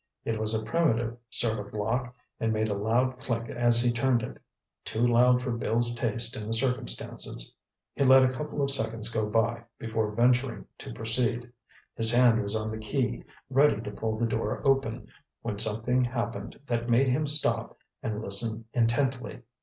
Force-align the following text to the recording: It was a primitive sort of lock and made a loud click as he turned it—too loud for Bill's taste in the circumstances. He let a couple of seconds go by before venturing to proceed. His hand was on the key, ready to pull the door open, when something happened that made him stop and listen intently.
It 0.25 0.39
was 0.39 0.55
a 0.55 0.65
primitive 0.65 1.15
sort 1.29 1.59
of 1.59 1.73
lock 1.75 2.15
and 2.39 2.51
made 2.51 2.69
a 2.69 2.73
loud 2.75 3.19
click 3.19 3.51
as 3.51 3.83
he 3.83 3.91
turned 3.91 4.23
it—too 4.23 5.05
loud 5.05 5.43
for 5.43 5.51
Bill's 5.51 5.93
taste 5.93 6.35
in 6.35 6.47
the 6.47 6.55
circumstances. 6.55 7.53
He 7.93 8.03
let 8.03 8.23
a 8.23 8.31
couple 8.33 8.63
of 8.63 8.71
seconds 8.71 9.09
go 9.09 9.29
by 9.29 9.61
before 9.77 10.15
venturing 10.15 10.65
to 10.79 10.91
proceed. 10.91 11.51
His 11.93 12.09
hand 12.11 12.41
was 12.41 12.55
on 12.55 12.71
the 12.71 12.79
key, 12.79 13.23
ready 13.47 13.79
to 13.79 13.91
pull 13.91 14.17
the 14.17 14.25
door 14.25 14.65
open, 14.67 15.07
when 15.43 15.59
something 15.59 16.03
happened 16.03 16.59
that 16.65 16.89
made 16.89 17.07
him 17.09 17.27
stop 17.27 17.77
and 18.01 18.23
listen 18.23 18.65
intently. 18.73 19.43